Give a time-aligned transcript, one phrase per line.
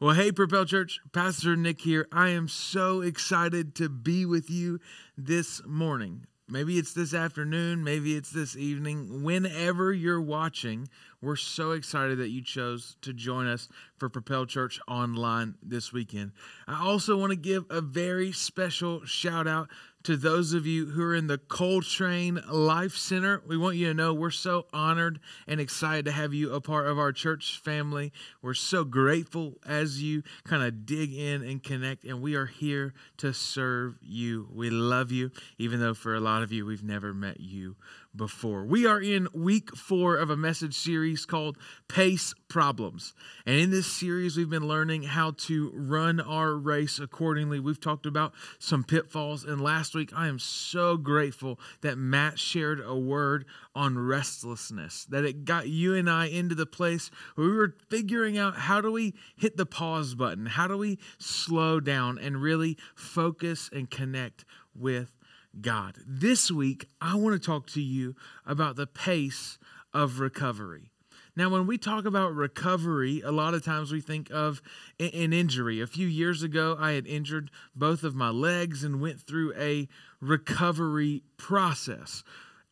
[0.00, 2.06] Well, hey, Propel Church, Pastor Nick here.
[2.12, 4.78] I am so excited to be with you
[5.16, 6.24] this morning.
[6.48, 9.24] Maybe it's this afternoon, maybe it's this evening.
[9.24, 10.88] Whenever you're watching,
[11.20, 16.30] we're so excited that you chose to join us for Propel Church Online this weekend.
[16.68, 19.68] I also want to give a very special shout out
[20.04, 23.42] to those of you who are in the Coltrane Life Center.
[23.46, 26.86] We want you to know we're so honored and excited to have you a part
[26.86, 28.12] of our church family.
[28.40, 32.94] We're so grateful as you kind of dig in and connect, and we are here
[33.18, 34.48] to serve you.
[34.52, 37.76] We love you, even though for a lot of you, we've never met you
[38.18, 38.64] before.
[38.64, 41.56] We are in week four of a message series called
[41.88, 43.14] Pace Problems.
[43.46, 47.60] And in this series, we've been learning how to run our race accordingly.
[47.60, 49.44] We've talked about some pitfalls.
[49.44, 55.24] And last week, I am so grateful that Matt shared a word on restlessness, that
[55.24, 58.90] it got you and I into the place where we were figuring out how do
[58.90, 60.44] we hit the pause button?
[60.44, 65.17] How do we slow down and really focus and connect with
[65.60, 65.96] God.
[66.06, 68.14] This week, I want to talk to you
[68.46, 69.58] about the pace
[69.92, 70.90] of recovery.
[71.38, 74.60] Now, when we talk about recovery, a lot of times we think of
[74.98, 75.80] an injury.
[75.80, 79.86] A few years ago, I had injured both of my legs and went through a
[80.20, 82.24] recovery process.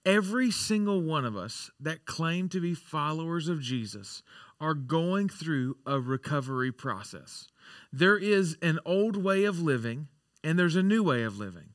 [0.05, 4.25] Every single one of us that claim to be followers of Jesus
[4.61, 7.47] are going through a recovery process.
[7.93, 10.09] There is an old way of living,
[10.43, 11.71] and there's a new way of living.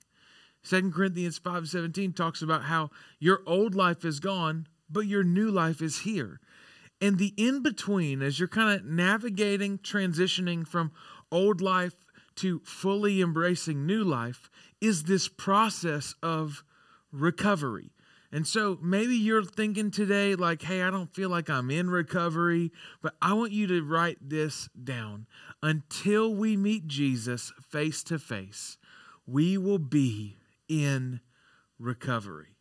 [0.63, 5.81] Second Corinthians 5:17 talks about how your old life is gone, but your new life
[5.81, 6.39] is here.
[6.99, 10.91] And the in between, as you're kind of navigating, transitioning from
[11.31, 11.95] old life
[12.35, 16.63] to fully embracing new life, is this process of
[17.11, 17.91] recovery.
[18.31, 22.71] And so maybe you're thinking today, like, hey, I don't feel like I'm in recovery,
[23.01, 25.25] but I want you to write this down.
[25.61, 28.77] Until we meet Jesus face to face,
[29.25, 30.37] we will be
[30.71, 31.19] in
[31.77, 32.55] recovery.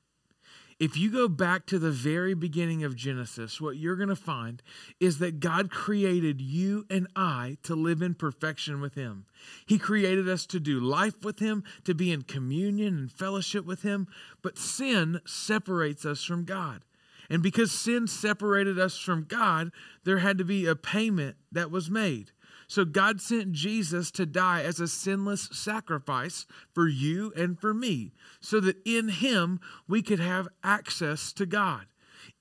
[0.80, 4.62] If you go back to the very beginning of Genesis, what you're going to find
[4.98, 9.26] is that God created you and I to live in perfection with Him.
[9.66, 13.82] He created us to do life with Him, to be in communion and fellowship with
[13.82, 14.08] Him,
[14.42, 16.82] but sin separates us from God.
[17.28, 19.70] And because sin separated us from God,
[20.04, 22.32] there had to be a payment that was made.
[22.70, 28.12] So God sent Jesus to die as a sinless sacrifice for you and for me,
[28.38, 29.58] so that in Him
[29.88, 31.86] we could have access to God.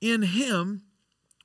[0.00, 0.82] In Him,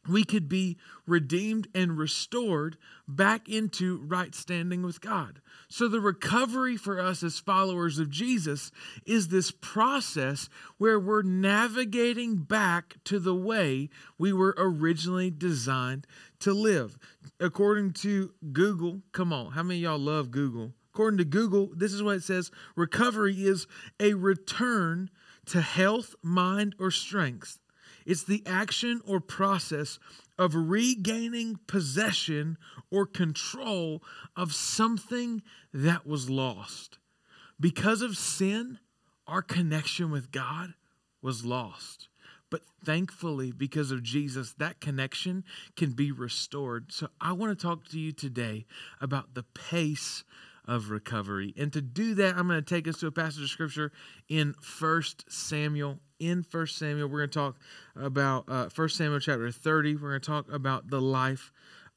[0.08, 2.78] we could be redeemed and restored
[3.08, 5.42] back into right standing with God.
[5.68, 8.72] So, the recovery for us as followers of Jesus
[9.06, 16.06] is this process where we're navigating back to the way we were originally designed
[16.40, 16.98] to live.
[17.40, 20.74] According to Google, come on, how many y'all love Google?
[20.94, 23.68] According to Google, this is what it says recovery is
[24.00, 25.10] a return
[25.48, 27.60] to health, mind, or strength
[28.06, 30.00] it's the action or process
[30.38, 32.58] of regaining possession
[32.92, 34.04] or control
[34.36, 35.42] of something
[35.74, 37.00] that was lost.
[37.60, 38.80] Because of sin,
[39.28, 40.74] our connection with God
[41.22, 42.10] was lost.
[42.52, 45.44] But thankfully, because of Jesus, that connection
[45.76, 46.92] can be restored.
[46.92, 48.66] So I want to talk to you today
[49.02, 50.24] about the pace
[50.68, 51.54] of recovery.
[51.58, 53.92] And to do that, I'm going to take us to a passage of scripture
[54.30, 57.08] in First Samuel in First Samuel.
[57.08, 57.56] We're going to talk
[57.96, 59.96] about uh, 1 Samuel chapter 30.
[59.96, 61.52] We're going to talk about the life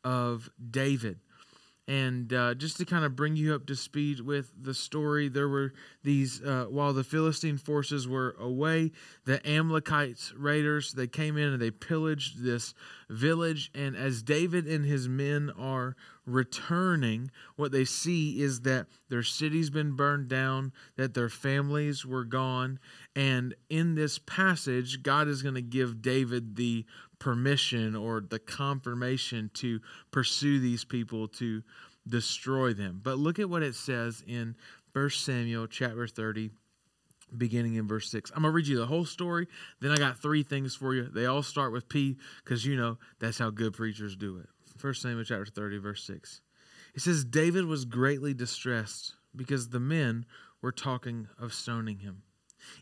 [0.05, 1.21] of David.
[1.87, 5.49] And uh, just to kind of bring you up to speed with the story, there
[5.49, 5.73] were
[6.05, 8.93] these, uh, while the Philistine forces were away,
[9.25, 12.75] the Amalekites raiders, they came in and they pillaged this
[13.09, 13.71] village.
[13.75, 15.97] And as David and his men are
[16.27, 22.25] returning, what they see is that their city's been burned down, that their families were
[22.25, 22.79] gone.
[23.17, 26.85] And in this passage, God is going to give David the
[27.19, 29.81] permission or the confirmation to
[30.11, 31.63] pursue these people to
[32.07, 33.01] destroy them.
[33.03, 34.57] But look at what it says in
[34.93, 36.51] 1 Samuel chapter 30
[37.37, 38.31] beginning in verse 6.
[38.31, 39.47] I'm going to read you the whole story.
[39.81, 41.05] Then I got three things for you.
[41.05, 44.49] They all start with P because you know that's how good preachers do it.
[44.81, 46.41] 1 Samuel chapter 30 verse 6.
[46.95, 50.25] It says David was greatly distressed because the men
[50.63, 52.23] were talking of stoning him.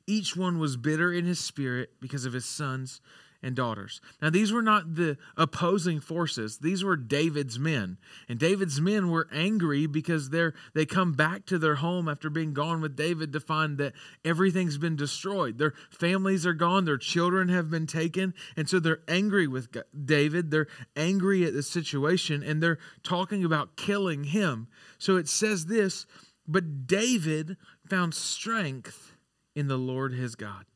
[0.07, 3.01] Each one was bitter in his spirit because of his sons
[3.43, 4.01] and daughters.
[4.21, 6.59] Now, these were not the opposing forces.
[6.59, 7.99] These were David's men.
[8.29, 12.55] And David's men were angry because they're, they come back to their home after being
[12.55, 13.93] gone with David to find that
[14.25, 15.59] everything's been destroyed.
[15.59, 18.35] Their families are gone, their children have been taken.
[18.57, 19.69] And so they're angry with
[20.05, 20.51] David.
[20.51, 24.69] They're angry at the situation and they're talking about killing him.
[24.99, 26.07] So it says this
[26.47, 27.57] But David
[27.89, 29.13] found strength
[29.55, 30.67] in the Lord his God.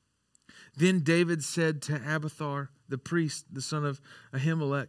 [0.76, 4.00] Then David said to Abiathar, the priest, the son of
[4.32, 4.88] Ahimelech,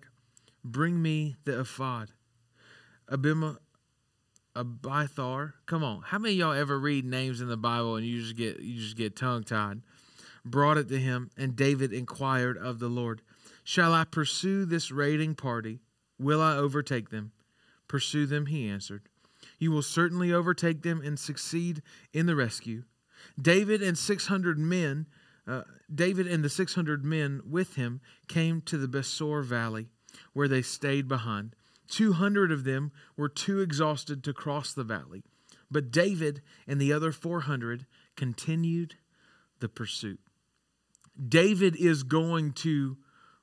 [0.63, 2.11] Bring me the ephod.
[3.09, 3.57] Abima,
[4.55, 6.03] Abiathar, come on.
[6.03, 8.95] How many y'all ever read names in the Bible and you just get you just
[8.95, 9.81] get tongue tied?
[10.45, 13.21] Brought it to him, and David inquired of the Lord,
[13.63, 15.81] Shall I pursue this raiding party?
[16.19, 17.31] Will I overtake them?
[17.87, 19.03] Pursue them, he answered.
[19.59, 21.81] You will certainly overtake them and succeed
[22.13, 22.83] in the rescue.
[23.39, 25.05] David and 600 men
[25.47, 29.89] uh, David and the 600 men with him came to the Besor Valley,
[30.33, 31.55] where they stayed behind.
[31.89, 35.23] 200 of them were too exhausted to cross the valley,
[35.69, 37.85] but David and the other 400
[38.15, 38.95] continued
[39.59, 40.19] the pursuit.
[41.27, 42.97] David is going to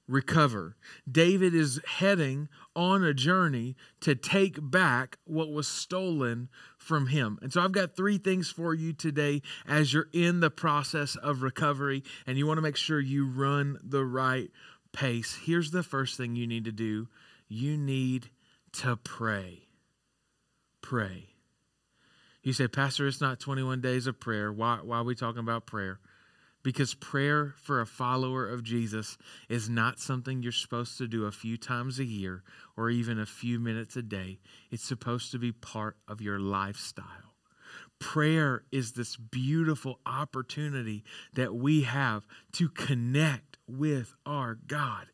[0.09, 0.77] recover.
[1.11, 7.39] David is heading on a journey to take back what was stolen from him.
[7.43, 11.43] And so I've got three things for you today as you're in the process of
[11.43, 14.51] recovery and you want to make sure you run the right
[14.93, 15.39] pace.
[15.45, 17.09] Here's the first thing you need to do
[17.49, 18.31] you need
[18.73, 19.69] to pray.
[20.83, 21.29] Pray.
[22.43, 24.53] You say, Pastor, it's not 21 days of prayer.
[24.53, 25.99] Why, why are we talking about prayer?
[26.63, 29.17] Because prayer for a follower of Jesus
[29.49, 32.43] is not something you're supposed to do a few times a year
[32.77, 34.39] or even a few minutes a day.
[34.71, 37.35] It's supposed to be part of your lifestyle.
[37.99, 45.07] Prayer is this beautiful opportunity that we have to connect with our God.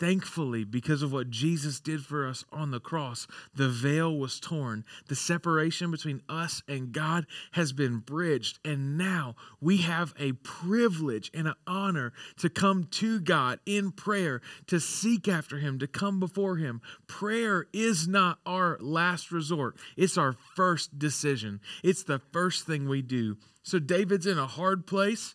[0.00, 4.86] Thankfully, because of what Jesus did for us on the cross, the veil was torn.
[5.08, 8.60] The separation between us and God has been bridged.
[8.64, 14.40] And now we have a privilege and an honor to come to God in prayer,
[14.68, 16.80] to seek after Him, to come before Him.
[17.06, 21.60] Prayer is not our last resort, it's our first decision.
[21.84, 23.36] It's the first thing we do.
[23.62, 25.34] So David's in a hard place.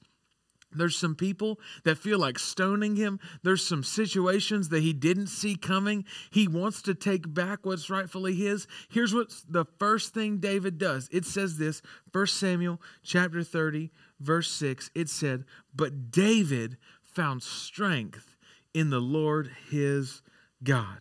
[0.75, 3.19] There's some people that feel like stoning him.
[3.43, 6.05] There's some situations that he didn't see coming.
[6.29, 8.67] He wants to take back what's rightfully his.
[8.89, 11.09] Here's what the first thing David does.
[11.11, 11.81] It says this,
[12.11, 14.91] 1 Samuel chapter 30, verse 6.
[14.95, 18.35] It said, "But David found strength
[18.73, 20.21] in the Lord his
[20.63, 20.99] God."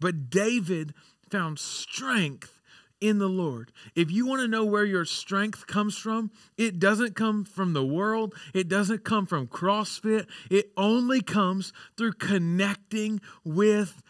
[0.00, 0.94] But David
[1.30, 2.60] found strength
[3.02, 3.72] in the Lord.
[3.96, 7.84] If you want to know where your strength comes from, it doesn't come from the
[7.84, 14.02] world, it doesn't come from CrossFit, it only comes through connecting with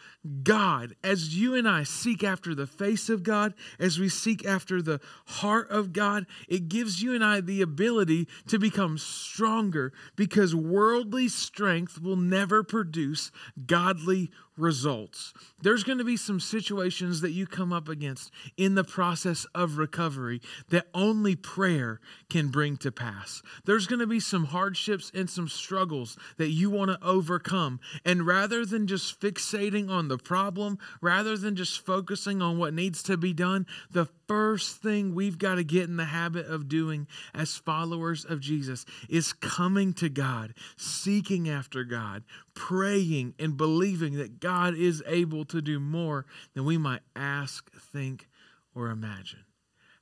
[0.43, 0.95] God.
[1.03, 5.01] As you and I seek after the face of God, as we seek after the
[5.27, 11.29] heart of God, it gives you and I the ability to become stronger because worldly
[11.29, 13.33] strength will never produce
[13.67, 15.33] godly results.
[15.63, 19.79] There's going to be some situations that you come up against in the process of
[19.79, 23.43] recovery that only prayer can bring to pass.
[23.65, 27.81] There's going to be some hardships and some struggles that you want to overcome.
[28.05, 33.03] And rather than just fixating on the problem, rather than just focusing on what needs
[33.05, 37.07] to be done, the first thing we've got to get in the habit of doing
[37.35, 42.25] as followers of Jesus is coming to God, seeking after God,
[42.55, 48.29] praying and believing that God is able to do more than we might ask, think,
[48.75, 49.45] or imagine.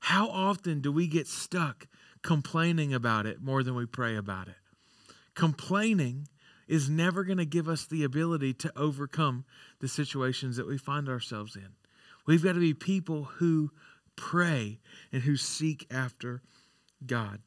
[0.01, 1.87] How often do we get stuck
[2.23, 4.55] complaining about it more than we pray about it?
[5.35, 6.29] Complaining
[6.71, 9.45] is never going to give us the ability to overcome
[9.81, 11.71] the situations that we find ourselves in.
[12.27, 13.73] We've got to be people who
[14.15, 14.79] pray
[15.13, 16.43] and who seek after
[17.05, 17.41] God.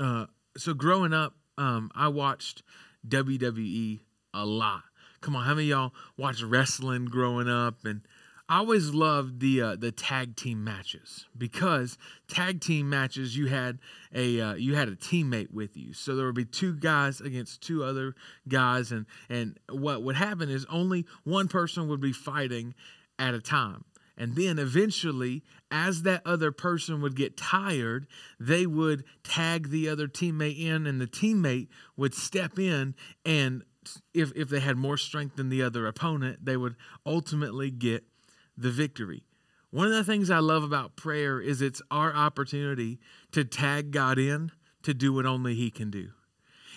[0.00, 0.26] Uh,
[0.56, 2.64] so growing up, um, I watched
[3.06, 4.00] WWE
[4.34, 4.82] a lot.
[5.20, 7.84] Come on, how many y'all watched wrestling growing up?
[7.84, 8.00] And
[8.46, 11.96] I always loved the uh, the tag team matches because
[12.28, 13.78] tag team matches you had
[14.14, 17.62] a uh, you had a teammate with you, so there would be two guys against
[17.62, 18.14] two other
[18.46, 22.74] guys, and and what would happen is only one person would be fighting
[23.18, 23.84] at a time.
[24.16, 28.06] And then eventually, as that other person would get tired,
[28.38, 32.94] they would tag the other teammate in, and the teammate would step in.
[33.24, 33.64] And
[34.12, 38.04] if, if they had more strength than the other opponent, they would ultimately get
[38.56, 39.24] the victory.
[39.70, 42.98] One of the things I love about prayer is it's our opportunity
[43.32, 46.10] to tag God in to do what only He can do.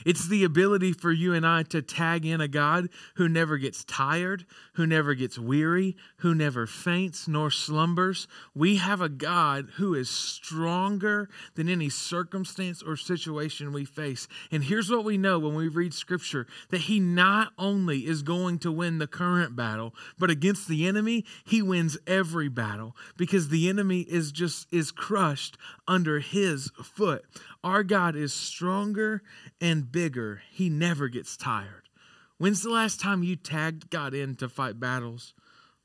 [0.06, 3.84] It's the ability for you and I to tag in a God who never gets
[3.84, 8.28] tired, who never gets weary, who never faints nor slumbers.
[8.54, 14.28] We have a God who is stronger than any circumstance or situation we face.
[14.52, 18.60] And here's what we know when we read scripture that He not only is going
[18.60, 23.70] to win the current battle, but against the enemy, He wins every battle because the
[23.70, 27.26] enemy is just is crushed under His foot.
[27.64, 29.22] Our God is stronger
[29.60, 30.42] and bigger.
[30.52, 31.90] He never gets tired.
[32.38, 35.34] When's the last time you tagged God in to fight battles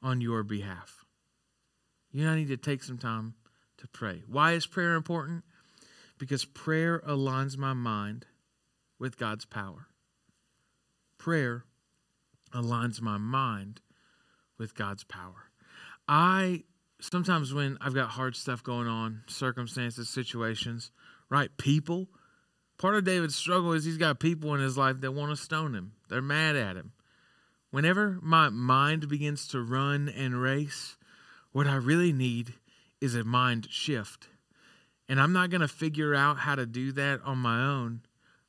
[0.02, 1.04] on your behalf?
[2.10, 3.34] You know, I need to take some time
[3.78, 4.22] to pray.
[4.28, 5.44] Why is prayer important?
[6.18, 8.26] Because prayer aligns my mind
[8.98, 9.88] with God's power.
[11.18, 11.64] Prayer
[12.52, 13.80] aligns my mind
[14.58, 15.50] with God's power.
[16.06, 16.64] I
[17.00, 20.90] sometimes when I've got hard stuff going on, circumstances, situations,
[21.32, 21.56] right?
[21.56, 22.08] People.
[22.76, 25.74] Part of David's struggle is he's got people in his life that want to stone
[25.74, 25.92] him.
[26.10, 26.92] They're mad at him.
[27.70, 30.98] Whenever my mind begins to run and race,
[31.52, 32.52] what I really need
[33.00, 34.28] is a mind shift.
[35.08, 38.02] And I'm not going to figure out how to do that on my own.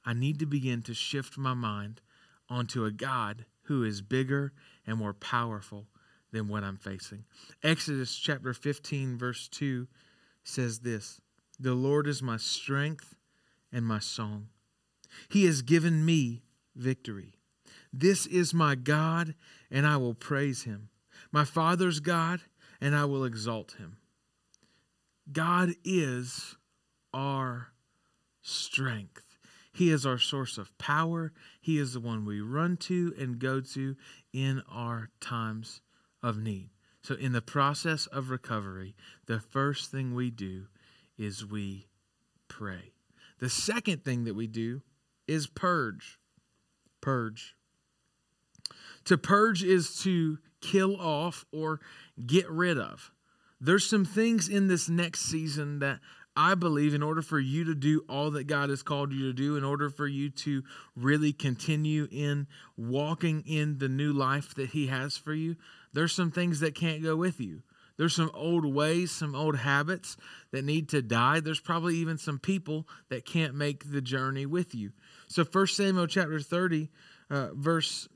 [0.06, 2.02] I need to begin to shift my mind
[2.50, 4.52] onto a God who is bigger
[4.86, 5.88] and more powerful
[6.34, 7.24] than what I'm facing.
[7.64, 9.88] Exodus chapter 15, verse 2
[10.44, 11.22] says this
[11.60, 13.16] the Lord is my strength
[13.72, 14.48] and my song.
[15.30, 16.44] He has given me
[16.76, 17.36] victory.
[17.92, 19.36] This is my God,
[19.70, 20.90] and I will praise him.
[21.32, 22.42] My Father's God,
[22.82, 23.98] and I will exalt him.
[25.32, 26.56] God is
[27.14, 27.70] our
[28.42, 29.38] strength.
[29.72, 31.32] He is our source of power.
[31.62, 33.96] He is the one we run to and go to
[34.32, 35.82] in our times
[36.22, 36.70] of need.
[37.02, 38.96] So, in the process of recovery,
[39.26, 40.68] the first thing we do
[41.18, 41.88] is we
[42.48, 42.94] pray.
[43.40, 44.82] The second thing that we do
[45.28, 46.20] is purge.
[47.02, 47.56] Purge.
[49.06, 51.82] To purge is to kill off or
[52.26, 53.12] get rid of.
[53.60, 56.00] There's some things in this next season that
[56.36, 59.34] I believe in order for you to do all that God has called you to
[59.34, 60.64] do, in order for you to
[60.96, 65.56] really continue in walking in the new life that He has for you,
[65.94, 67.62] there's some things that can't go with you.
[67.98, 70.18] There's some old ways, some old habits
[70.52, 71.40] that need to die.
[71.40, 74.92] There's probably even some people that can't make the journey with you.
[75.28, 76.90] So 1 Samuel chapter 30,
[77.30, 78.08] uh, verse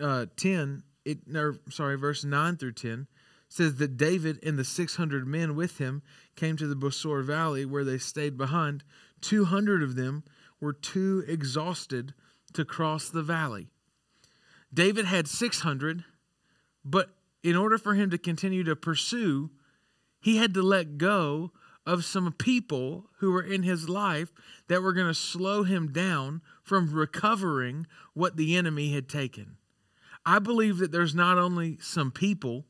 [0.00, 3.06] uh, 10, it, or, sorry, verse 9 through 10,
[3.48, 6.02] says that David and the 600 men with him
[6.36, 8.84] came to the Besor Valley where they stayed behind.
[9.20, 10.24] 200 of them
[10.60, 12.14] were too exhausted
[12.52, 13.68] to cross the valley.
[14.72, 16.04] David had 600,
[16.84, 17.10] but
[17.44, 19.50] in order for him to continue to pursue,
[20.20, 21.52] he had to let go
[21.86, 24.32] of some people who were in his life
[24.68, 29.58] that were going to slow him down from recovering what the enemy had taken.
[30.24, 32.64] I believe that there's not only some people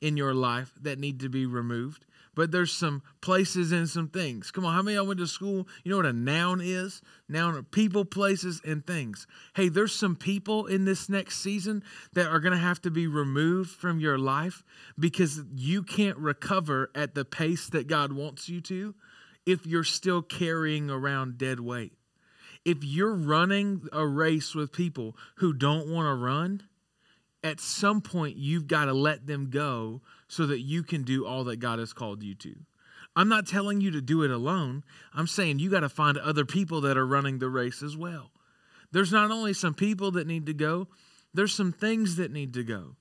[0.00, 2.04] in your life that need to be removed,
[2.36, 4.50] but there's some places and some things.
[4.52, 5.66] Come on, how many of y'all went to school?
[5.82, 7.00] You know what a noun is?
[7.28, 9.26] Noun are people, places, and things.
[9.56, 13.06] Hey, there's some people in this next season that are going to have to be
[13.06, 14.62] removed from your life
[14.98, 18.94] because you can't recover at the pace that God wants you to
[19.46, 21.94] if you're still carrying around dead weight.
[22.66, 26.64] If you're running a race with people who don't want to run,
[27.42, 31.44] at some point you've got to let them go so that you can do all
[31.44, 32.54] that God has called you to.
[33.14, 34.84] I'm not telling you to do it alone.
[35.14, 38.30] I'm saying you got to find other people that are running the race as well.
[38.92, 40.88] There's not only some people that need to go,
[41.32, 42.96] there's some things that need to go.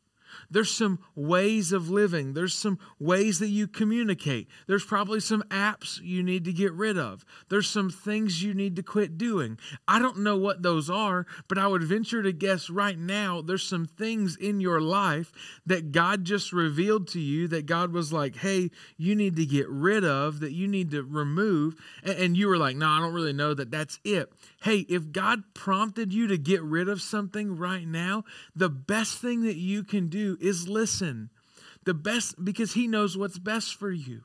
[0.49, 2.33] There's some ways of living.
[2.33, 4.47] There's some ways that you communicate.
[4.67, 7.25] There's probably some apps you need to get rid of.
[7.49, 9.57] There's some things you need to quit doing.
[9.87, 13.63] I don't know what those are, but I would venture to guess right now there's
[13.63, 15.31] some things in your life
[15.65, 19.69] that God just revealed to you that God was like, hey, you need to get
[19.69, 21.75] rid of, that you need to remove.
[22.03, 24.31] And you were like, no, I don't really know that that's it.
[24.61, 28.23] Hey, if God prompted you to get rid of something right now,
[28.55, 31.29] the best thing that you can do is listen.
[31.85, 34.23] The best, because He knows what's best for you.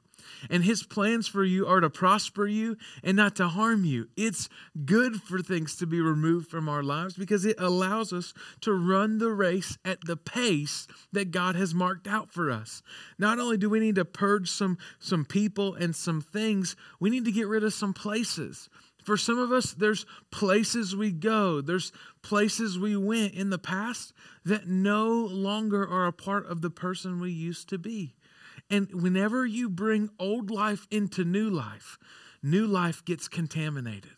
[0.48, 4.08] And His plans for you are to prosper you and not to harm you.
[4.16, 4.48] It's
[4.84, 9.18] good for things to be removed from our lives because it allows us to run
[9.18, 12.82] the race at the pace that God has marked out for us.
[13.18, 17.24] Not only do we need to purge some, some people and some things, we need
[17.24, 18.68] to get rid of some places.
[19.04, 21.92] For some of us, there's places we go, there's
[22.22, 24.12] places we went in the past
[24.44, 28.14] that no longer are a part of the person we used to be.
[28.68, 31.98] And whenever you bring old life into new life,
[32.42, 34.12] new life gets contaminated.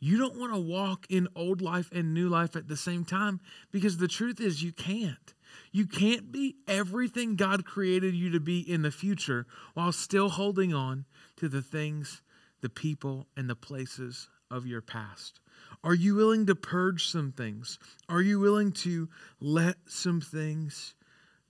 [0.00, 3.40] You don't want to walk in old life and new life at the same time
[3.70, 5.34] because the truth is you can't.
[5.72, 10.74] You can't be everything God created you to be in the future while still holding
[10.74, 12.20] on to the things,
[12.64, 15.38] the people, and the places of your past.
[15.84, 17.78] Are you willing to purge some things?
[18.08, 20.94] Are you willing to let some things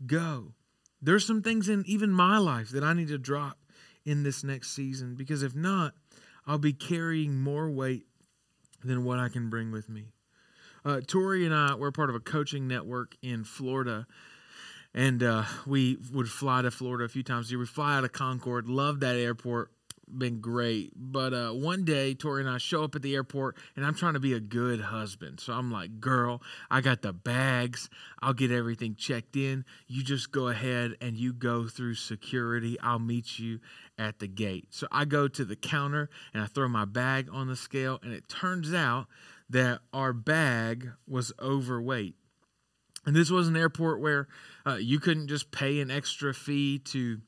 [0.04, 0.54] go?
[1.00, 3.58] There's some things in even my life that I need to drop
[4.04, 5.94] in this next season because if not,
[6.48, 8.06] I'll be carrying more weight
[8.82, 10.06] than what I can bring with me.
[10.84, 14.08] Uh, Tori and I were part of a coaching network in Florida,
[14.92, 17.60] and uh, we would fly to Florida a few times a year.
[17.60, 19.70] We fly out of Concord, love that airport,
[20.06, 20.92] been great.
[20.96, 24.14] But uh, one day, Tori and I show up at the airport, and I'm trying
[24.14, 25.40] to be a good husband.
[25.40, 27.88] So I'm like, girl, I got the bags.
[28.20, 29.64] I'll get everything checked in.
[29.86, 32.78] You just go ahead and you go through security.
[32.80, 33.60] I'll meet you
[33.98, 34.68] at the gate.
[34.70, 38.12] So I go to the counter and I throw my bag on the scale, and
[38.12, 39.06] it turns out
[39.50, 42.14] that our bag was overweight.
[43.06, 44.28] And this was an airport where
[44.66, 47.20] uh, you couldn't just pay an extra fee to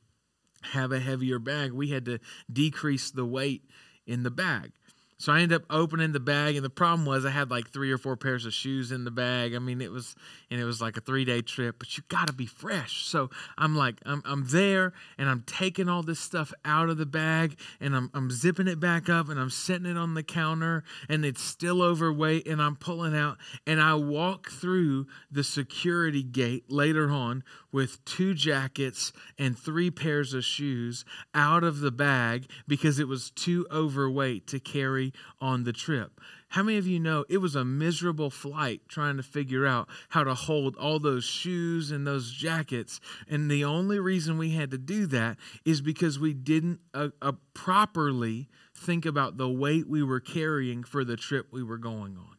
[0.72, 2.18] have a heavier bag, we had to
[2.52, 3.62] decrease the weight
[4.06, 4.72] in the bag.
[5.18, 7.90] So I ended up opening the bag, and the problem was I had like three
[7.90, 9.54] or four pairs of shoes in the bag.
[9.54, 10.14] I mean, it was,
[10.50, 13.06] and it was like a three day trip, but you got to be fresh.
[13.06, 17.06] So I'm like, I'm, I'm there, and I'm taking all this stuff out of the
[17.06, 20.84] bag, and I'm, I'm zipping it back up, and I'm setting it on the counter,
[21.08, 26.70] and it's still overweight, and I'm pulling out, and I walk through the security gate
[26.70, 27.42] later on
[27.72, 31.04] with two jackets and three pairs of shoes
[31.34, 35.05] out of the bag because it was too overweight to carry
[35.40, 36.20] on the trip.
[36.50, 40.24] How many of you know it was a miserable flight trying to figure out how
[40.24, 43.00] to hold all those shoes and those jackets?
[43.28, 47.32] And the only reason we had to do that is because we didn't uh, uh,
[47.54, 52.36] properly think about the weight we were carrying for the trip we were going on.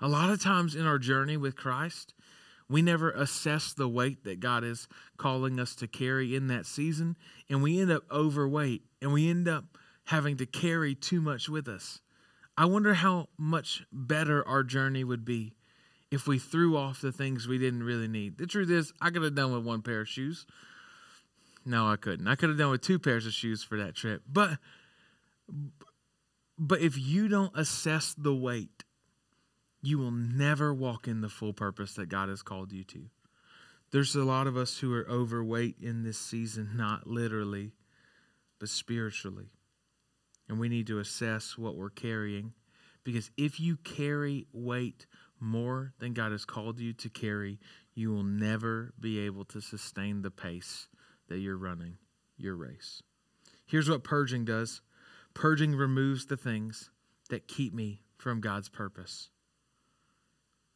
[0.00, 2.14] A lot of times in our journey with Christ,
[2.70, 7.16] we never assess the weight that God is calling us to carry in that season,
[7.48, 9.64] and we end up overweight and we end up
[10.10, 12.00] having to carry too much with us.
[12.56, 15.54] I wonder how much better our journey would be
[16.10, 18.36] if we threw off the things we didn't really need.
[18.38, 20.46] The truth is, I could have done with one pair of shoes.
[21.64, 22.26] No, I couldn't.
[22.26, 24.22] I could have done with two pairs of shoes for that trip.
[24.30, 24.58] But
[26.58, 28.84] but if you don't assess the weight
[29.82, 33.06] you will never walk in the full purpose that God has called you to.
[33.92, 37.72] There's a lot of us who are overweight in this season, not literally,
[38.58, 39.50] but spiritually.
[40.50, 42.54] And we need to assess what we're carrying.
[43.04, 45.06] Because if you carry weight
[45.38, 47.60] more than God has called you to carry,
[47.94, 50.88] you will never be able to sustain the pace
[51.28, 51.98] that you're running
[52.36, 53.00] your race.
[53.64, 54.80] Here's what purging does
[55.34, 56.90] purging removes the things
[57.28, 59.30] that keep me from God's purpose.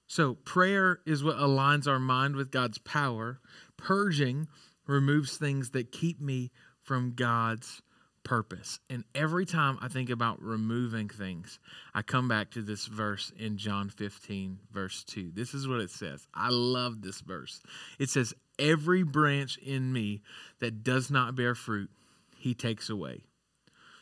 [0.06, 3.40] So, prayer is what aligns our mind with God's power.
[3.76, 4.46] Purging
[4.86, 7.82] removes things that keep me from God's
[8.24, 8.80] purpose.
[8.90, 11.58] And every time I think about removing things,
[11.94, 15.30] I come back to this verse in John 15, verse 2.
[15.34, 16.26] This is what it says.
[16.34, 17.62] I love this verse.
[17.98, 20.22] It says, Every branch in me
[20.60, 21.90] that does not bear fruit,
[22.36, 23.24] he takes away.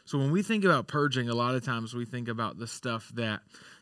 [0.05, 3.11] So when we think about purging, a lot of times we think about the stuff
[3.15, 3.41] that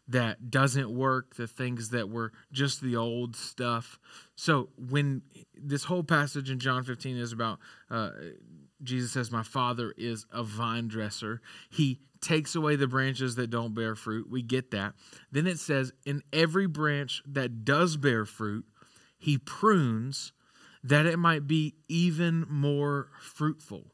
[0.08, 3.98] that doesn't work, the things that were just the old stuff.
[4.34, 5.22] So when
[5.54, 8.10] this whole passage in John 15 is about uh,
[8.82, 11.40] Jesus says, My Father is a vine dresser.
[11.68, 14.30] He takes away the branches that don't bear fruit.
[14.30, 14.94] We get that.
[15.32, 18.64] Then it says, In every branch that does bear fruit,
[19.18, 20.32] He prunes
[20.82, 23.92] that it might be even more fruitful.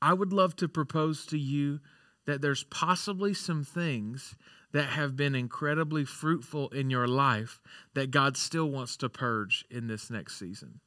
[0.00, 1.80] I would love to propose to you
[2.26, 4.34] that there's possibly some things
[4.72, 7.60] that have been incredibly fruitful in your life
[7.94, 10.80] that God still wants to purge in this next season.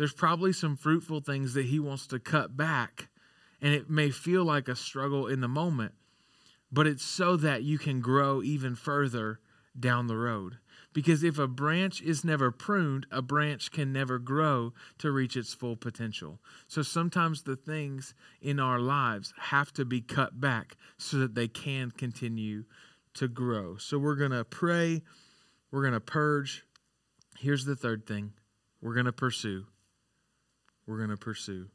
[0.00, 3.10] There's probably some fruitful things that He wants to cut back,
[3.60, 5.92] and it may feel like a struggle in the moment,
[6.72, 9.40] but it's so that you can grow even further
[9.78, 10.56] down the road.
[10.94, 15.52] Because if a branch is never pruned, a branch can never grow to reach its
[15.52, 16.40] full potential.
[16.66, 21.46] So sometimes the things in our lives have to be cut back so that they
[21.46, 22.64] can continue
[23.12, 23.76] to grow.
[23.76, 25.02] So we're going to pray,
[25.70, 26.64] we're going to purge.
[27.38, 28.32] Here's the third thing
[28.80, 29.66] we're going to pursue.
[30.90, 31.68] We're going to pursue.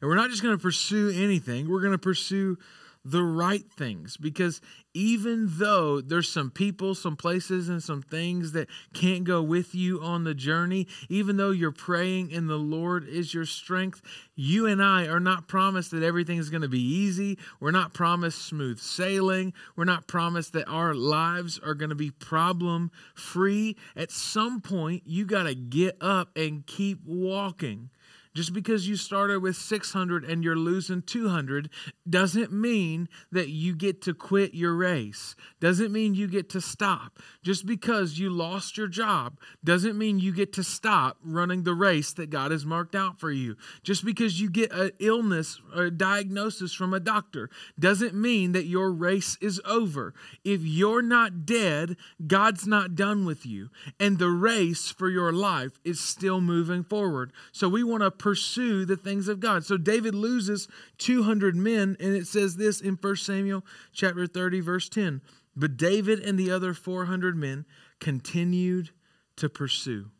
[0.00, 2.56] And we're not just going to pursue anything, we're going to pursue
[3.04, 4.60] the right things because
[4.94, 10.00] even though there's some people, some places, and some things that can't go with you
[10.00, 14.00] on the journey, even though you're praying and the Lord is your strength,
[14.36, 17.38] you and I are not promised that everything is going to be easy.
[17.58, 19.52] We're not promised smooth sailing.
[19.74, 23.76] We're not promised that our lives are going to be problem free.
[23.96, 27.90] At some point, you got to get up and keep walking.
[28.34, 31.68] Just because you started with 600 and you're losing 200
[32.08, 35.36] doesn't mean that you get to quit your race.
[35.60, 37.18] Doesn't mean you get to stop.
[37.42, 42.12] Just because you lost your job doesn't mean you get to stop running the race
[42.14, 43.56] that God has marked out for you.
[43.82, 48.66] Just because you get an illness or a diagnosis from a doctor doesn't mean that
[48.66, 50.14] your race is over.
[50.42, 53.68] If you're not dead, God's not done with you.
[54.00, 57.32] And the race for your life is still moving forward.
[57.52, 59.64] So we want to pursue the things of God.
[59.64, 64.88] So David loses 200 men, and it says this in 1 Samuel chapter 30, verse
[64.88, 65.20] 10.
[65.56, 67.66] But David and the other 400 men
[67.98, 68.90] continued
[69.36, 70.12] to pursue.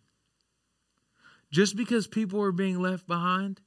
[1.53, 3.61] Just because people are being left behind,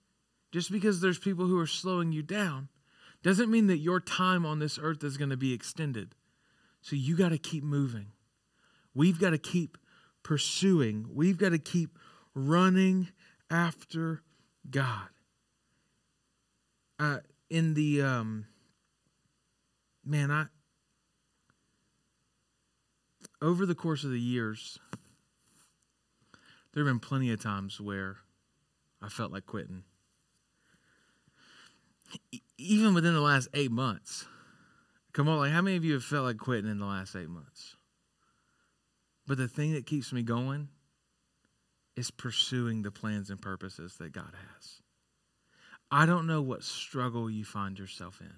[0.52, 2.68] just because there's people who are slowing you down,
[3.24, 6.14] doesn't mean that your time on this earth is going to be extended.
[6.82, 8.08] So you got to keep moving.
[8.94, 9.78] We've got to keep
[10.24, 11.08] pursuing.
[11.14, 11.98] We've got to keep
[12.34, 13.08] running
[13.50, 14.22] after
[14.70, 15.08] God.
[16.98, 18.46] Uh, in the um,
[20.06, 20.46] man, I
[23.42, 24.80] over the course of the years,
[26.74, 28.18] there have been plenty of times where
[29.02, 29.84] I felt like quitting.
[32.58, 34.26] Even within the last eight months.
[35.14, 37.30] Come on, like how many of you have felt like quitting in the last eight
[37.30, 37.76] months?
[39.28, 40.70] But the thing that keeps me going
[41.96, 44.82] is pursuing the plans and purposes that God has.
[45.92, 48.34] I don't know what struggle you find yourself in.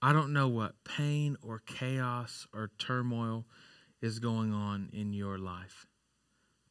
[0.00, 3.46] I don't know what pain or chaos or turmoil
[4.00, 5.86] is going on in your life.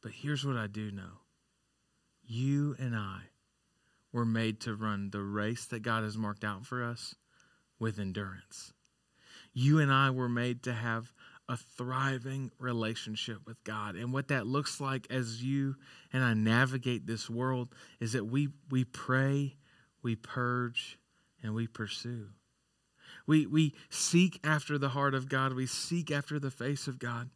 [0.02, 1.20] But here's what I do know
[2.24, 3.20] you and I
[4.12, 7.14] were made to run the race that God has marked out for us
[7.78, 8.72] with endurance.
[9.54, 11.12] You and I were made to have
[11.52, 13.94] a thriving relationship with God.
[13.94, 15.76] And what that looks like as you
[16.10, 19.56] and I navigate this world is that we, we pray,
[20.02, 20.98] we purge,
[21.42, 22.28] and we pursue.
[23.26, 27.28] We, we seek after the heart of God, we seek after the face of God.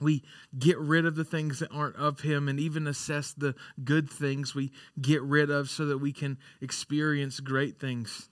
[0.00, 0.22] We
[0.58, 4.54] get rid of the things that aren't of Him and even assess the good things
[4.54, 8.30] we get rid of so that we can experience great things.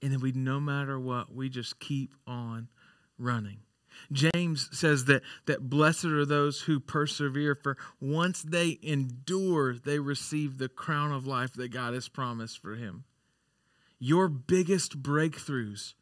[0.00, 2.68] And then we, no matter what, we just keep on
[3.18, 3.58] running.
[4.12, 10.58] James says that, that blessed are those who persevere, for once they endure, they receive
[10.58, 13.04] the crown of life that God has promised for him.
[13.98, 15.94] Your biggest breakthroughs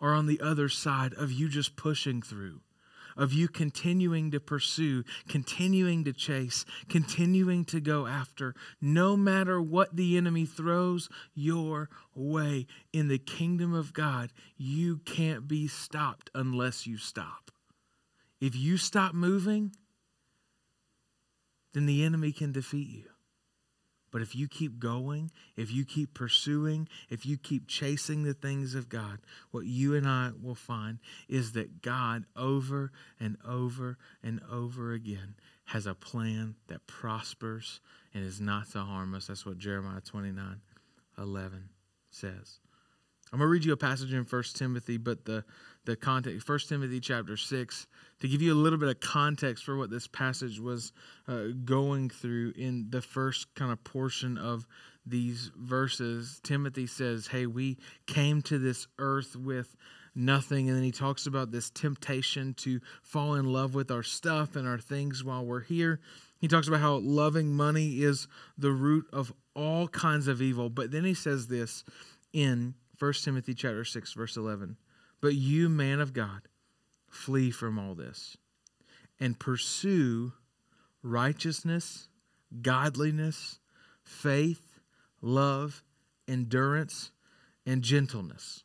[0.00, 2.60] are on the other side of you just pushing through
[3.20, 9.94] of you continuing to pursue, continuing to chase, continuing to go after, no matter what
[9.94, 12.66] the enemy throws your way.
[12.94, 17.50] In the kingdom of God, you can't be stopped unless you stop.
[18.40, 19.72] If you stop moving,
[21.74, 23.04] then the enemy can defeat you.
[24.10, 28.74] But if you keep going, if you keep pursuing, if you keep chasing the things
[28.74, 29.18] of God,
[29.50, 35.34] what you and I will find is that God, over and over and over again,
[35.66, 37.80] has a plan that prospers
[38.12, 39.28] and is not to harm us.
[39.28, 40.60] That's what Jeremiah 29
[41.18, 41.68] 11
[42.10, 42.58] says.
[43.32, 45.44] I'm going to read you a passage in 1 Timothy, but the,
[45.84, 47.86] the context, 1 Timothy chapter 6,
[48.20, 50.92] to give you a little bit of context for what this passage was
[51.28, 54.66] uh, going through in the first kind of portion of
[55.06, 56.40] these verses.
[56.42, 59.76] Timothy says, Hey, we came to this earth with
[60.14, 60.68] nothing.
[60.68, 64.66] And then he talks about this temptation to fall in love with our stuff and
[64.66, 66.00] our things while we're here.
[66.40, 70.70] He talks about how loving money is the root of all kinds of evil.
[70.70, 71.84] But then he says this
[72.32, 74.76] in 1 Timothy chapter 6 verse 11.
[75.22, 76.42] But you man of God,
[77.08, 78.36] flee from all this
[79.18, 80.32] and pursue
[81.02, 82.08] righteousness,
[82.62, 83.58] godliness,
[84.02, 84.80] faith,
[85.22, 85.82] love,
[86.28, 87.10] endurance,
[87.66, 88.64] and gentleness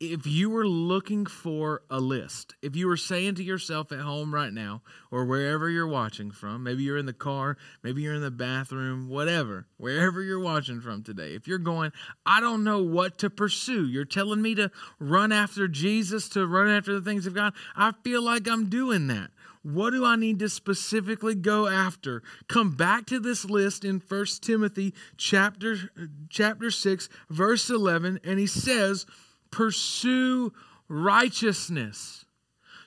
[0.00, 4.34] if you were looking for a list, if you were saying to yourself at home
[4.34, 8.22] right now, or wherever you're watching from, maybe you're in the car, maybe you're in
[8.22, 11.92] the bathroom, whatever, wherever you're watching from today, if you're going,
[12.24, 16.70] I don't know what to pursue, you're telling me to run after Jesus, to run
[16.70, 19.30] after the things of God, I feel like I'm doing that.
[19.62, 22.22] What do I need to specifically go after?
[22.48, 25.76] Come back to this list in 1 Timothy chapter
[26.30, 29.04] chapter 6 verse 11 and he says
[29.50, 30.52] pursue
[30.88, 32.24] righteousness.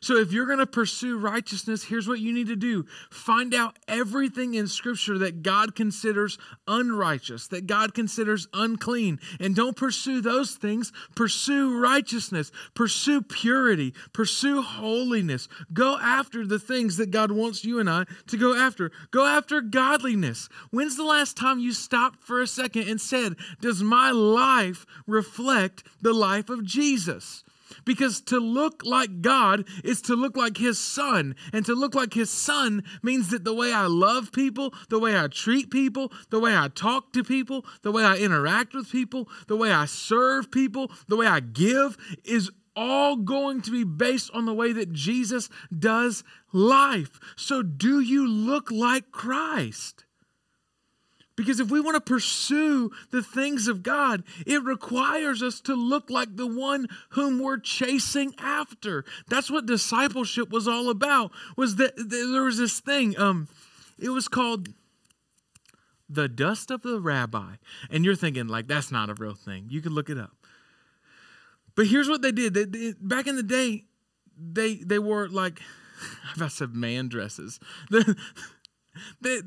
[0.03, 3.79] So, if you're going to pursue righteousness, here's what you need to do find out
[3.87, 6.37] everything in Scripture that God considers
[6.67, 9.21] unrighteous, that God considers unclean.
[9.39, 10.91] And don't pursue those things.
[11.15, 15.47] Pursue righteousness, pursue purity, pursue holiness.
[15.71, 18.91] Go after the things that God wants you and I to go after.
[19.11, 20.49] Go after godliness.
[20.69, 25.85] When's the last time you stopped for a second and said, Does my life reflect
[26.01, 27.42] the life of Jesus?
[27.85, 31.35] Because to look like God is to look like His Son.
[31.51, 35.17] And to look like His Son means that the way I love people, the way
[35.17, 39.29] I treat people, the way I talk to people, the way I interact with people,
[39.47, 44.31] the way I serve people, the way I give is all going to be based
[44.33, 47.19] on the way that Jesus does life.
[47.35, 50.02] So, do you look like Christ?
[51.35, 56.09] Because if we want to pursue the things of God, it requires us to look
[56.09, 59.03] like the one whom we're chasing after.
[59.27, 61.31] That's what discipleship was all about.
[61.57, 63.47] Was that there was this thing um
[63.97, 64.69] it was called
[66.07, 67.55] the dust of the rabbi.
[67.89, 69.67] And you're thinking like that's not a real thing.
[69.69, 70.33] You can look it up.
[71.75, 72.53] But here's what they did.
[72.53, 73.85] They, they, back in the day,
[74.37, 75.59] they they wore like
[76.39, 77.59] I've said man dresses.
[77.89, 78.03] they,
[79.21, 79.41] they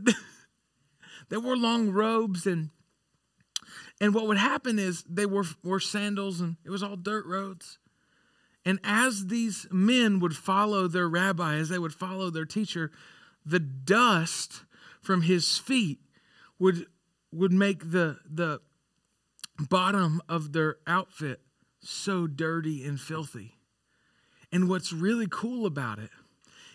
[1.28, 2.70] they wore long robes and
[4.00, 7.78] and what would happen is they wore, wore sandals and it was all dirt roads.
[8.64, 12.90] And as these men would follow their rabbi, as they would follow their teacher,
[13.44, 14.64] the dust
[15.00, 16.00] from his feet
[16.58, 16.86] would
[17.32, 18.60] would make the the
[19.58, 21.40] bottom of their outfit
[21.80, 23.56] so dirty and filthy.
[24.52, 26.10] And what's really cool about it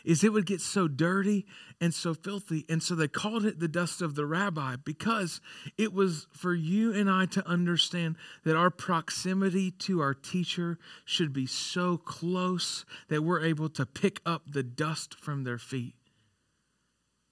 [0.06, 1.46] is it would get so dirty
[1.80, 2.66] and so filthy.
[2.70, 5.42] And so they called it the dust of the rabbi because
[5.78, 11.34] it was for you and I to understand that our proximity to our teacher should
[11.34, 15.96] be so close that we're able to pick up the dust from their feet.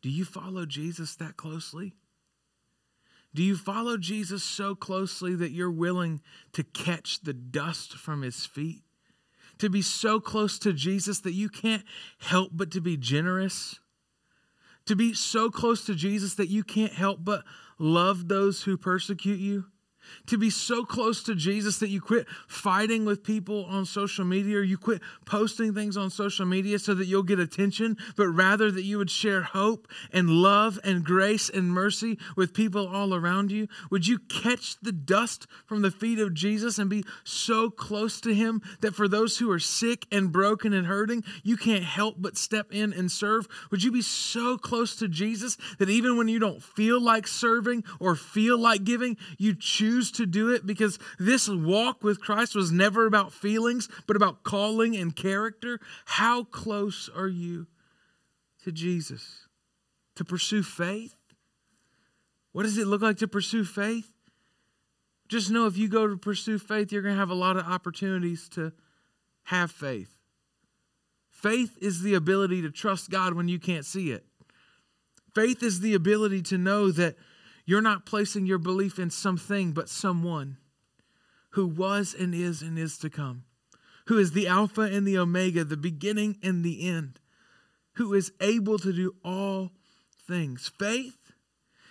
[0.01, 1.93] Do you follow Jesus that closely?
[3.33, 6.21] Do you follow Jesus so closely that you're willing
[6.53, 8.81] to catch the dust from his feet?
[9.59, 11.83] To be so close to Jesus that you can't
[12.19, 13.79] help but to be generous,
[14.85, 17.43] to be so close to Jesus that you can't help but
[17.77, 19.65] love those who persecute you
[20.27, 24.57] to be so close to Jesus that you quit fighting with people on social media
[24.57, 28.71] or you quit posting things on social media so that you'll get attention, but rather
[28.71, 33.51] that you would share hope and love and grace and mercy with people all around
[33.51, 33.67] you?
[33.91, 38.33] Would you catch the dust from the feet of Jesus and be so close to
[38.33, 42.37] Him that for those who are sick and broken and hurting, you can't help but
[42.37, 43.47] step in and serve?
[43.71, 47.83] Would you be so close to Jesus that even when you don't feel like serving
[47.99, 49.98] or feel like giving, you choose?
[49.99, 54.43] Choose to do it because this walk with Christ was never about feelings, but about
[54.43, 55.79] calling and character.
[56.05, 57.67] How close are you
[58.63, 59.47] to Jesus?
[60.15, 61.15] To pursue faith?
[62.51, 64.11] What does it look like to pursue faith?
[65.27, 67.65] Just know if you go to pursue faith, you're going to have a lot of
[67.65, 68.71] opportunities to
[69.43, 70.15] have faith.
[71.29, 74.25] Faith is the ability to trust God when you can't see it.
[75.35, 77.15] Faith is the ability to know that
[77.69, 80.57] you're not placing your belief in something, but someone
[81.51, 83.43] who was and is and is to come,
[84.07, 87.19] who is the Alpha and the Omega, the beginning and the end,
[87.93, 89.69] who is able to do all
[90.27, 90.71] things.
[90.79, 91.31] Faith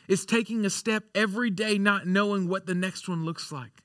[0.08, 3.84] is taking a step every day, not knowing what the next one looks like.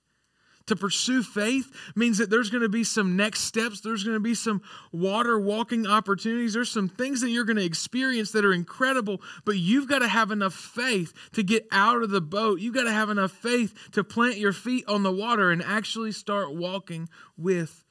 [0.68, 3.82] To pursue faith means that there's going to be some next steps.
[3.82, 4.62] There's going to be some
[4.94, 6.54] water walking opportunities.
[6.54, 10.08] There's some things that you're going to experience that are incredible, but you've got to
[10.08, 12.62] have enough faith to get out of the boat.
[12.62, 16.14] You've got to have enough faith to plant your feet on the water and actually
[16.14, 17.84] start walking with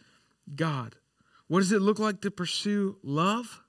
[0.55, 0.97] God.
[1.49, 3.61] What does it look like to pursue love?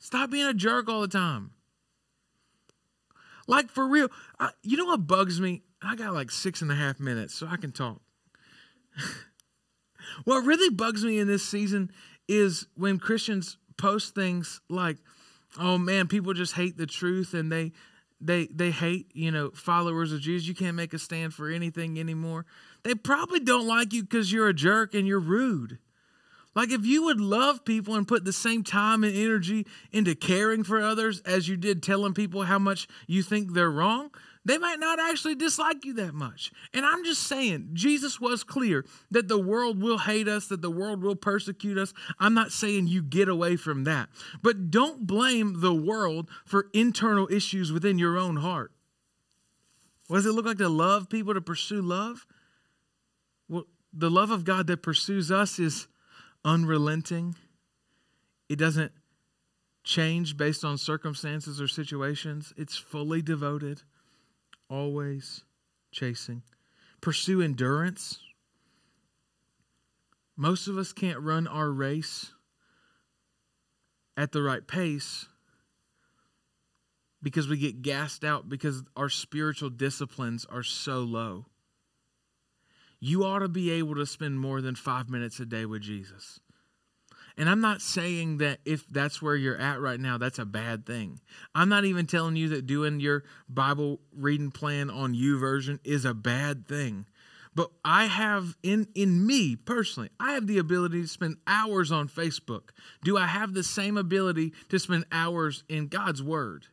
[0.00, 1.52] Stop being a jerk all the time.
[3.46, 4.08] Like for real,
[4.40, 5.62] I, you know what bugs me?
[5.84, 8.00] I got like six and a half minutes, so I can talk.
[10.24, 11.90] what really bugs me in this season
[12.28, 14.98] is when Christians post things like,
[15.58, 17.72] "Oh man, people just hate the truth and they
[18.20, 20.48] they they hate you know followers of Jesus.
[20.48, 22.46] You can't make a stand for anything anymore."
[22.82, 25.78] They probably don't like you because you're a jerk and you're rude.
[26.54, 30.62] Like if you would love people and put the same time and energy into caring
[30.62, 34.10] for others as you did telling people how much you think they're wrong,
[34.44, 36.52] they might not actually dislike you that much.
[36.72, 40.70] And I'm just saying, Jesus was clear that the world will hate us, that the
[40.70, 41.94] world will persecute us.
[42.18, 44.08] I'm not saying you get away from that.
[44.42, 48.72] But don't blame the world for internal issues within your own heart.
[50.08, 52.26] What does it look like to love people, to pursue love?
[53.48, 55.88] Well, the love of God that pursues us is
[56.44, 57.36] unrelenting.
[58.50, 58.92] It doesn't
[59.84, 62.52] change based on circumstances or situations.
[62.56, 63.82] It's fully devoted,
[64.68, 65.42] always
[65.92, 66.42] chasing.
[67.00, 68.18] Pursue endurance.
[70.36, 72.32] Most of us can't run our race
[74.16, 75.26] at the right pace
[77.22, 81.46] because we get gassed out because our spiritual disciplines are so low.
[83.00, 86.40] You ought to be able to spend more than five minutes a day with Jesus.
[87.36, 90.86] And I'm not saying that if that's where you're at right now, that's a bad
[90.86, 91.20] thing.
[91.54, 96.14] I'm not even telling you that doing your Bible reading plan on YouVersion is a
[96.14, 97.06] bad thing.
[97.54, 102.08] But I have in in me personally, I have the ability to spend hours on
[102.08, 102.70] Facebook.
[103.04, 106.66] Do I have the same ability to spend hours in God's word?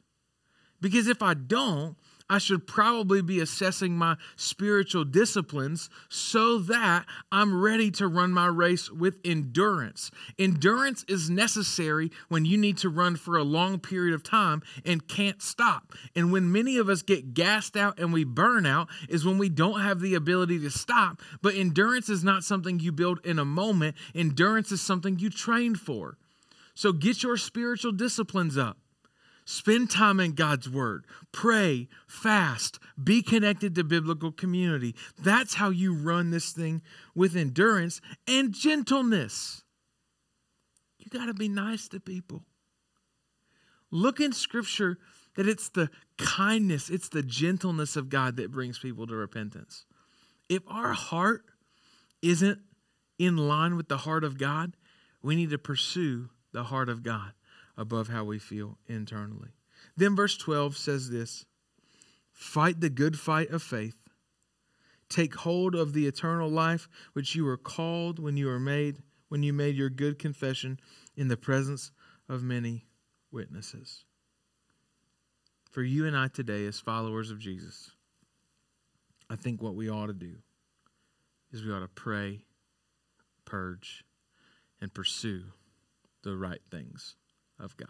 [0.80, 1.96] Because if I don't,
[2.32, 8.48] I should probably be assessing my spiritual disciplines so that I'm ready to run my
[8.48, 10.12] race with endurance.
[10.40, 15.10] Endurance is necessary when you need to run for a long period of time and
[15.10, 15.92] can't stop.
[16.16, 19.50] And when many of us get gassed out and we burn out, is when we
[19.50, 21.22] don't have the ability to stop.
[21.42, 25.76] But endurance is not something you build in a moment, endurance is something you train
[25.76, 26.18] for.
[26.76, 28.78] So get your spiritual disciplines up.
[29.52, 31.06] Spend time in God's Word.
[31.34, 34.96] Pray, fast, be connected to biblical community.
[35.22, 36.82] That's how you run this thing
[37.14, 39.64] with endurance and gentleness.
[41.00, 42.46] You got to be nice to people.
[43.92, 45.00] Look in Scripture
[45.36, 49.84] that it's the kindness, it's the gentleness of God that brings people to repentance.
[50.48, 51.44] If our heart
[52.22, 52.60] isn't
[53.20, 54.78] in line with the heart of God,
[55.22, 57.34] we need to pursue the heart of God
[57.78, 59.50] above how we feel internally.
[59.96, 61.46] Then verse 12 says this
[62.32, 64.08] Fight the good fight of faith.
[65.10, 69.44] Take hold of the eternal life which you were called when you were made, when
[69.44, 70.80] you made your good confession
[71.18, 71.92] in the presence
[72.30, 72.86] of many
[73.32, 74.06] witnesses.
[75.70, 77.92] For you and I today, as followers of Jesus,
[79.30, 80.36] I think what we ought to do
[81.52, 82.46] is we ought to pray,
[83.46, 84.04] purge,
[84.82, 85.44] and pursue
[86.24, 87.16] the right things
[87.62, 87.88] of God.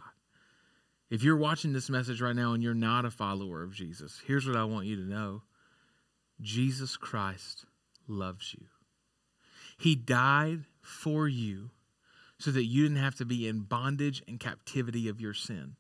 [1.10, 4.48] If you're watching this message right now and you're not a follower of Jesus, here's
[4.48, 5.44] what I want you to know
[6.40, 7.66] Jesus Christ
[8.08, 8.68] loves you.
[9.78, 11.72] He died for you
[12.38, 15.76] so that you didn't have to be in bondage and captivity of your sin.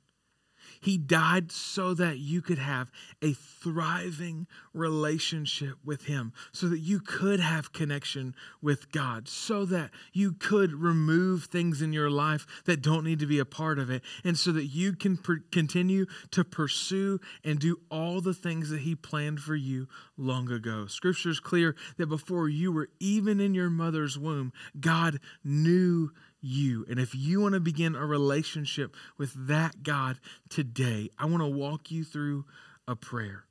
[0.81, 2.91] He died so that you could have
[3.21, 9.91] a thriving relationship with Him, so that you could have connection with God, so that
[10.11, 13.91] you could remove things in your life that don't need to be a part of
[13.91, 18.69] it, and so that you can per- continue to pursue and do all the things
[18.71, 20.87] that He planned for you long ago.
[20.87, 26.85] Scripture is clear that before you were even in your mother's womb, God knew you.
[26.89, 31.47] And if you want to begin a relationship with that God today, I want to
[31.47, 32.45] walk you through
[32.87, 33.45] a prayer.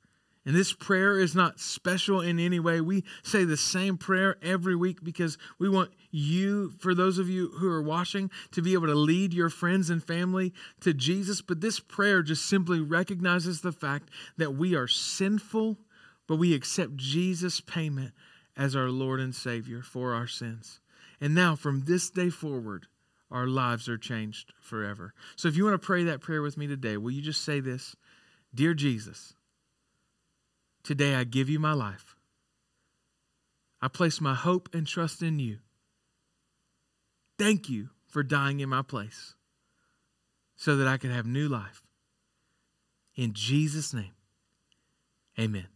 [0.45, 2.81] And this prayer is not special in any way.
[2.81, 7.49] We say the same prayer every week because we want you, for those of you
[7.59, 10.51] who are watching, to be able to lead your friends and family
[10.81, 11.41] to Jesus.
[11.41, 15.77] But this prayer just simply recognizes the fact that we are sinful,
[16.27, 18.13] but we accept Jesus' payment
[18.57, 20.80] as our Lord and Savior for our sins.
[21.21, 22.87] And now, from this day forward,
[23.29, 25.13] our lives are changed forever.
[25.35, 27.59] So, if you want to pray that prayer with me today, will you just say
[27.59, 27.95] this
[28.53, 29.35] Dear Jesus,
[30.83, 32.15] today I give you my life.
[33.81, 35.59] I place my hope and trust in you.
[37.37, 39.35] Thank you for dying in my place
[40.55, 41.81] so that I could have new life.
[43.15, 44.13] In Jesus' name,
[45.39, 45.67] amen.